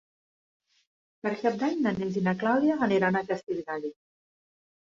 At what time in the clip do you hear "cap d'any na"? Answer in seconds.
1.43-1.93